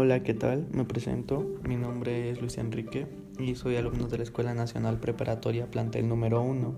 [0.00, 0.68] Hola, ¿qué tal?
[0.70, 1.44] Me presento.
[1.66, 3.08] Mi nombre es Luis Enrique
[3.40, 6.72] y soy alumno de la Escuela Nacional Preparatoria Plantel número 1.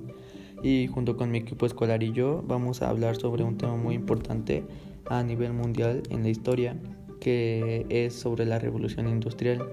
[0.62, 3.94] Y junto con mi equipo escolar y yo vamos a hablar sobre un tema muy
[3.94, 4.64] importante
[5.04, 6.78] a nivel mundial en la historia,
[7.20, 9.68] que es sobre la revolución industrial.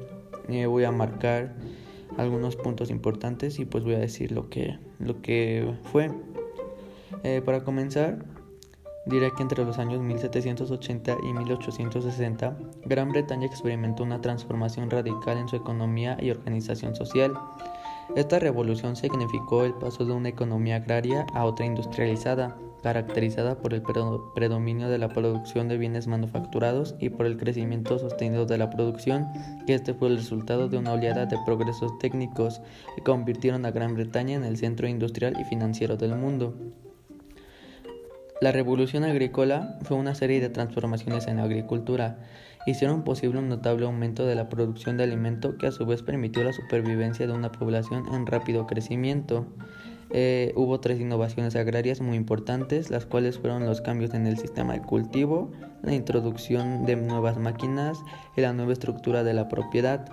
[0.50, 1.56] Eh, voy a marcar
[2.18, 6.12] algunos puntos importantes y pues voy a decir lo que, lo que fue.
[7.24, 8.26] Eh, para comenzar,
[9.06, 15.50] diré que entre los años 1780 y 1860, Gran Bretaña experimentó una transformación radical en
[15.50, 17.34] su economía y organización social.
[18.16, 23.84] Esta revolución significó el paso de una economía agraria a otra industrializada, caracterizada por el
[24.34, 29.28] predominio de la producción de bienes manufacturados y por el crecimiento sostenido de la producción,
[29.66, 32.62] que este fue el resultado de una oleada de progresos técnicos
[32.96, 36.56] que convirtieron a Gran Bretaña en el centro industrial y financiero del mundo.
[38.40, 42.20] La revolución agrícola fue una serie de transformaciones en la agricultura.
[42.68, 46.44] Hicieron posible un notable aumento de la producción de alimento que a su vez permitió
[46.44, 49.48] la supervivencia de una población en rápido crecimiento.
[50.12, 54.74] Eh, hubo tres innovaciones agrarias muy importantes, las cuales fueron los cambios en el sistema
[54.74, 55.52] de cultivo,
[55.82, 57.98] la introducción de nuevas máquinas
[58.36, 60.08] y la nueva estructura de la propiedad.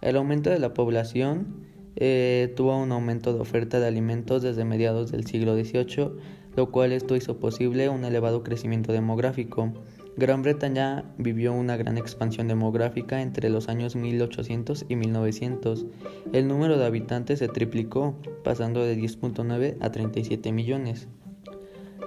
[0.00, 5.12] El aumento de la población eh, tuvo un aumento de oferta de alimentos desde mediados
[5.12, 9.72] del siglo XVIII lo cual esto hizo posible un elevado crecimiento demográfico.
[10.16, 15.86] Gran Bretaña vivió una gran expansión demográfica entre los años 1800 y 1900.
[16.32, 21.06] El número de habitantes se triplicó, pasando de 10.9 a 37 millones.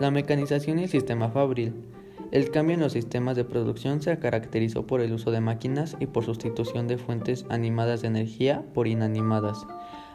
[0.01, 1.71] La mecanización y el sistema fabril.
[2.31, 6.07] El cambio en los sistemas de producción se caracterizó por el uso de máquinas y
[6.07, 9.65] por sustitución de fuentes animadas de energía por inanimadas.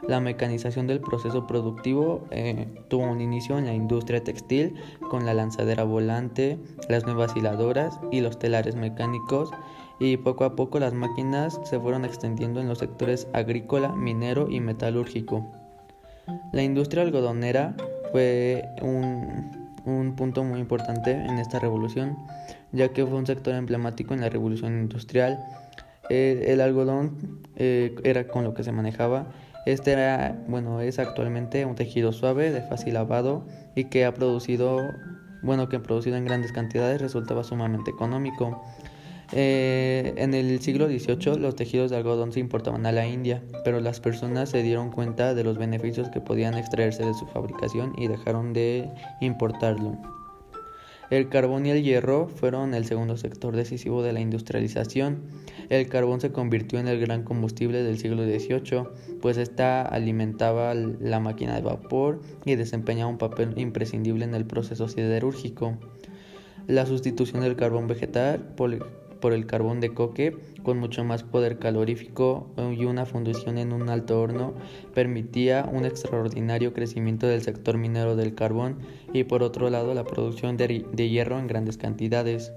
[0.02, 4.74] La mecanización del proceso productivo eh, tuvo un inicio en la industria textil
[5.10, 6.58] con la lanzadera volante,
[6.88, 9.50] las nuevas hiladoras y los telares mecánicos
[9.98, 14.60] y poco a poco las máquinas se fueron extendiendo en los sectores agrícola, minero y
[14.60, 15.46] metalúrgico.
[16.52, 17.74] La industria algodonera
[18.12, 22.18] fue un, un punto muy importante en esta revolución,
[22.72, 25.38] ya que fue un sector emblemático en la revolución industrial.
[26.08, 29.26] El algodón eh, era con lo que se manejaba
[29.66, 34.80] este era, bueno, es actualmente un tejido suave, de fácil lavado y que ha producido,
[35.42, 38.62] bueno, que producido en grandes cantidades resultaba sumamente económico.
[39.32, 43.80] Eh, en el siglo XVIII los tejidos de algodón se importaban a la India, pero
[43.80, 48.06] las personas se dieron cuenta de los beneficios que podían extraerse de su fabricación y
[48.06, 48.88] dejaron de
[49.20, 49.98] importarlo.
[51.08, 55.22] El carbón y el hierro fueron el segundo sector decisivo de la industrialización.
[55.68, 58.88] El carbón se convirtió en el gran combustible del siglo XVIII,
[59.20, 64.88] pues ésta alimentaba la máquina de vapor y desempeñaba un papel imprescindible en el proceso
[64.88, 65.78] siderúrgico.
[66.66, 71.58] La sustitución del carbón vegetal por por el carbón de coque con mucho más poder
[71.58, 74.54] calorífico y una fundición en un alto horno
[74.94, 78.78] permitía un extraordinario crecimiento del sector minero del carbón
[79.12, 82.52] y por otro lado la producción de, hierro en grandes cantidades.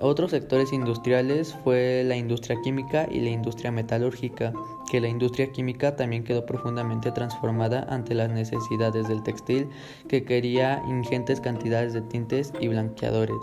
[0.00, 4.52] Otros sectores industriales fue la industria química y la industria metalúrgica,
[4.90, 9.68] que la industria química también quedó profundamente transformada ante las necesidades del textil,
[10.08, 13.38] que quería ingentes cantidades de tintes y blanqueadores,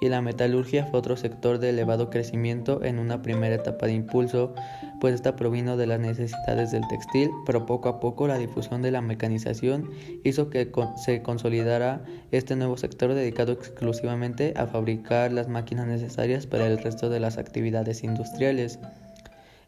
[0.00, 4.54] y la metalurgia fue otro sector de elevado crecimiento en una primera etapa de impulso,
[5.00, 8.90] pues esta provino de las necesidades del textil, pero poco a poco la difusión de
[8.90, 9.90] la mecanización
[10.24, 10.70] hizo que
[11.04, 17.08] se consolidara este nuevo sector dedicado exclusivamente a fabricar las máquinas necesarias para el resto
[17.08, 18.78] de las actividades industriales.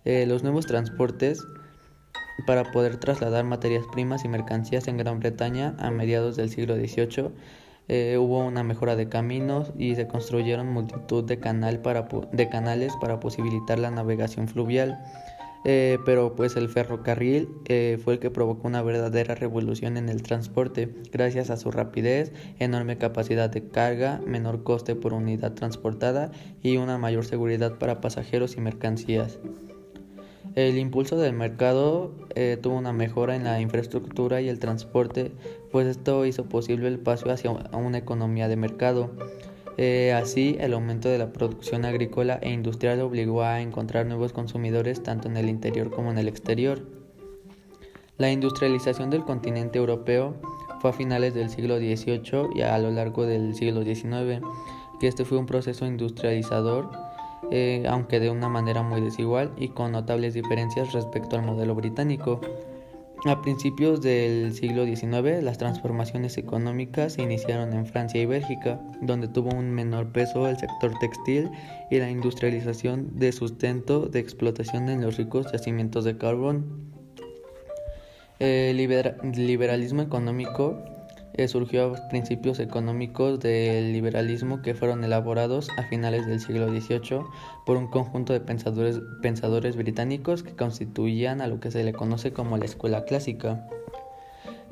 [0.05, 1.45] Eh, los nuevos transportes
[2.47, 7.31] para poder trasladar materias primas y mercancías en Gran Bretaña a mediados del siglo XVIII
[7.89, 11.39] eh, hubo una mejora de caminos y se construyeron multitud de,
[11.83, 15.03] para, de canales para posibilitar la navegación fluvial.
[15.65, 20.23] Eh, pero pues el ferrocarril eh, fue el que provocó una verdadera revolución en el
[20.23, 26.31] transporte, gracias a su rapidez, enorme capacidad de carga, menor coste por unidad transportada
[26.63, 29.41] y una mayor seguridad para pasajeros y mercancías.
[30.55, 32.13] El impulso del mercado
[32.63, 35.33] tuvo una mejora en la infraestructura y el transporte,
[35.71, 39.11] pues esto hizo posible el paso hacia una economía de mercado.
[39.77, 45.03] Eh, así, el aumento de la producción agrícola e industrial obligó a encontrar nuevos consumidores
[45.03, 46.83] tanto en el interior como en el exterior.
[48.17, 50.35] La industrialización del continente europeo
[50.81, 54.43] fue a finales del siglo XVIII y a lo largo del siglo XIX,
[54.99, 56.91] que este fue un proceso industrializador
[57.51, 62.41] eh, aunque de una manera muy desigual y con notables diferencias respecto al modelo británico.
[63.25, 69.27] A principios del siglo XIX, las transformaciones económicas se iniciaron en Francia y Bélgica, donde
[69.27, 71.51] tuvo un menor peso el sector textil
[71.91, 76.93] y la industrialización de sustento de explotación en los ricos yacimientos de carbón.
[78.39, 80.81] El liberalismo económico
[81.47, 87.21] surgió a principios económicos del liberalismo que fueron elaborados a finales del siglo XVIII
[87.65, 92.57] por un conjunto de pensadores británicos que constituían a lo que se le conoce como
[92.57, 93.69] la escuela clásica.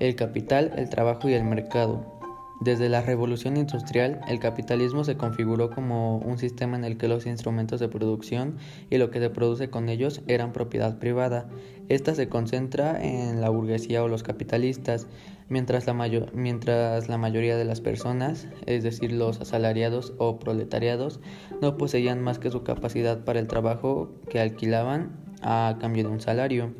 [0.01, 2.16] El capital, el trabajo y el mercado.
[2.61, 7.27] Desde la revolución industrial, el capitalismo se configuró como un sistema en el que los
[7.27, 8.57] instrumentos de producción
[8.89, 11.51] y lo que se produce con ellos eran propiedad privada.
[11.91, 15.07] Esta se concentra en la burguesía o los capitalistas,
[15.51, 15.93] mientras la,
[16.33, 21.21] mientras la mayoría de las personas, es decir, los asalariados o proletariados,
[21.61, 25.13] no poseían más que su capacidad para el trabajo que alquilaban
[25.43, 26.73] a cambio de un salario.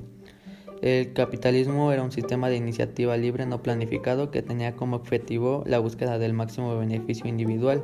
[0.83, 5.79] El capitalismo era un sistema de iniciativa libre no planificado que tenía como objetivo la
[5.79, 7.83] búsqueda del máximo beneficio individual.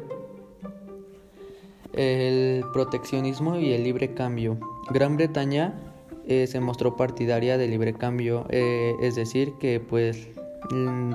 [1.94, 4.58] El proteccionismo y el libre cambio.
[4.90, 5.74] Gran Bretaña
[6.26, 10.28] eh, se mostró partidaria del libre cambio, eh, es decir, que pues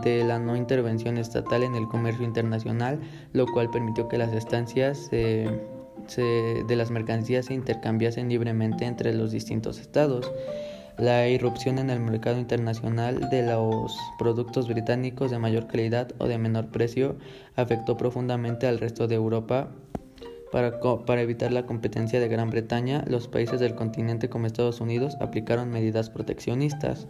[0.04, 3.00] de la no intervención estatal en el comercio internacional,
[3.34, 5.50] lo cual permitió que las estancias de
[6.68, 10.32] las mercancías se intercambiasen libremente entre los distintos estados.
[10.98, 16.40] La irrupción en el mercado internacional de los productos británicos de mayor calidad o de
[16.40, 17.18] menor precio
[17.56, 19.70] afectó profundamente al resto de Europa.
[20.52, 25.70] Para, evitar la competencia de Gran Bretaña, los países del continente como Estados Unidos aplicaron
[25.70, 27.08] medidas proteccionistas.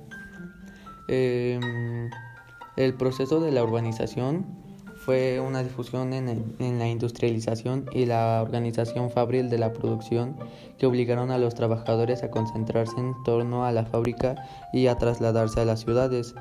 [1.08, 2.10] Em,
[2.76, 4.46] el proceso de la urbanización
[5.08, 10.36] fue una difusión en, la industrialización y la organización fabril de la producción
[10.78, 14.36] que obligaron a los trabajadores a concentrarse en torno a la fábrica
[14.74, 16.36] y a trasladarse a las ciudades.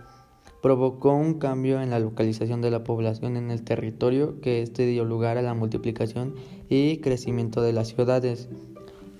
[0.62, 5.04] Provocó un cambio en la localización de la población en el territorio que este dio
[5.04, 6.34] lugar a la multiplicación
[6.68, 8.48] y crecimiento de las ciudades.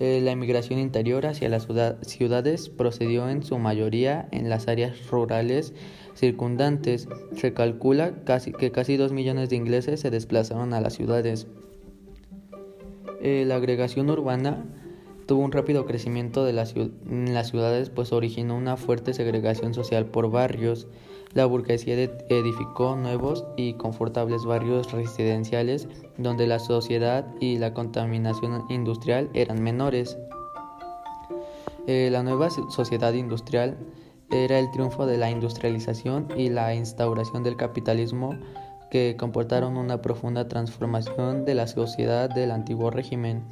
[0.01, 1.69] Eh, la emigración interior hacia las
[2.01, 5.73] ciudades procedió en su mayoría en las áreas rurales
[6.17, 7.07] circundantes.
[7.35, 8.13] Se calcula
[8.59, 11.47] que casi dos millones de ingleses se desplazaron a las ciudades.
[13.21, 14.65] Eh, la agregación urbana
[15.27, 20.31] tuvo un rápido crecimiento de en las ciudades, pues originó una fuerte segregación social por
[20.31, 20.87] barrios.
[21.33, 21.95] La burguesía
[22.29, 25.87] edificó nuevos y confortables barrios residenciales
[26.17, 30.17] donde la sociedad y la contaminación industrial eran menores.
[31.85, 33.77] Eh, la nueva sociedad industrial
[34.31, 38.37] era el triunfo de la industrialización y la instauración del capitalismo
[38.89, 43.43] que comportaron una profunda transformación de la sociedad del antiguo régimen.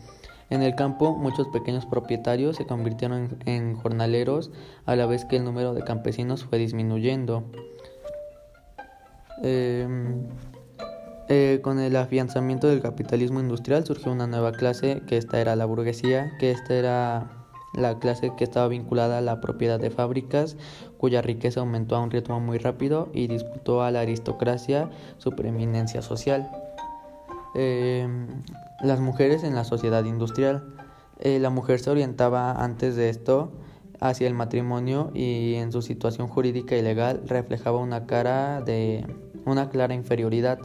[0.49, 4.51] En el campo, muchos pequeños propietarios se convirtieron en jornaleros
[4.85, 7.43] a la vez que el número de campesinos fue disminuyendo.
[9.41, 10.27] Em,
[11.27, 15.65] eh, con el afianzamiento del capitalismo industrial surgió una nueva clase, que esta era la
[15.65, 17.44] burguesía, que esta era
[17.75, 20.57] la clase que estaba vinculada a la propiedad de fábricas,
[20.97, 26.01] cuya riqueza aumentó a un ritmo muy rápido y disputó a la aristocracia su preeminencia
[26.01, 26.49] social.
[27.55, 28.27] Em,
[28.81, 30.63] las mujeres en la sociedad industrial.
[31.19, 33.51] Eh, la mujer se orientaba antes de esto
[34.01, 39.05] hacia el matrimonio y en su situación jurídica y legal reflejaba una cara de
[39.45, 40.59] una clara inferioridad.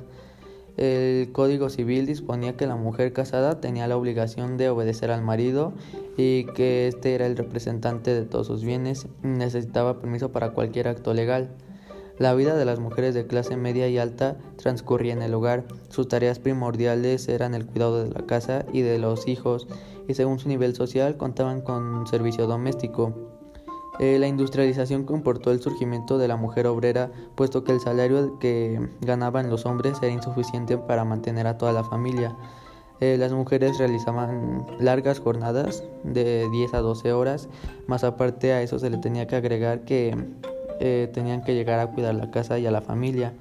[0.76, 5.72] El Código Civil disponía que la mujer casada tenía la obligación de obedecer al marido
[6.16, 10.88] y que éste era el representante de todos sus bienes y necesitaba permiso para cualquier
[10.88, 11.50] acto legal.
[12.18, 15.64] La vida de las mujeres de clase media y alta transcurría en el hogar.
[15.88, 19.66] Sus tareas primordiales eran el cuidado de la casa y de los hijos
[20.06, 23.39] y según su nivel social contaban con servicio doméstico.
[24.00, 28.80] Eh, la industrialización comportó el surgimiento de la mujer obrera, puesto que el salario que
[29.02, 32.34] ganaban los hombres era insuficiente para mantener a toda la familia.
[33.00, 37.50] Eh, las mujeres realizaban largas jornadas de 10 a 12 horas,
[37.88, 40.16] más aparte a eso se le tenía que agregar que
[40.80, 43.34] eh, tenían que llegar a cuidar la casa y a la familia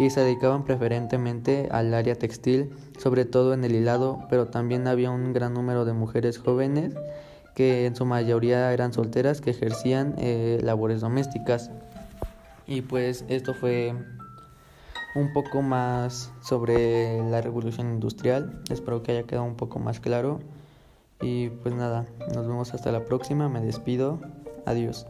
[0.00, 5.12] y se dedicaban preferentemente al área textil, sobre todo en el hilado, pero también había
[5.12, 6.92] un gran número de mujeres jóvenes
[7.54, 11.70] que en su mayoría eran solteras que ejercían eh, labores domésticas.
[12.66, 13.94] Y pues esto fue
[15.14, 18.62] un poco más sobre la revolución industrial.
[18.70, 20.40] Espero que haya quedado un poco más claro.
[21.20, 23.48] Y pues nada, nos vemos hasta la próxima.
[23.48, 24.20] Me despido.
[24.64, 25.06] Adiós.